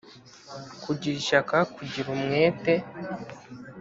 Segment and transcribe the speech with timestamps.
[0.83, 2.73] kugira ishyaka: kugira umwete,